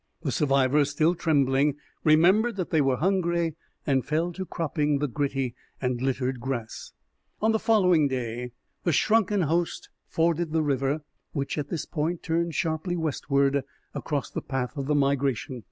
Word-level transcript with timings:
The 0.23 0.31
survivors, 0.31 0.89
still 0.89 1.13
trembling, 1.13 1.75
remembered 2.03 2.55
that 2.55 2.71
they 2.71 2.81
were 2.81 2.97
hungry, 2.97 3.53
and 3.85 4.03
fell 4.03 4.33
to 4.33 4.47
cropping 4.47 4.97
the 4.97 5.07
gritty 5.07 5.53
and 5.79 6.01
littered 6.01 6.39
grass. 6.39 6.91
On 7.39 7.51
the 7.51 7.59
following 7.59 8.07
day 8.07 8.51
the 8.83 8.93
shrunken 8.93 9.41
host 9.43 9.89
forded 10.07 10.53
the 10.53 10.63
river, 10.63 11.03
which 11.33 11.55
at 11.55 11.69
this 11.69 11.85
point 11.85 12.23
turned 12.23 12.55
sharply 12.55 12.97
westward 12.97 13.61
across 13.93 14.31
the 14.31 14.41
path 14.41 14.75
of 14.75 14.87
the 14.87 14.95
migration. 14.95 15.59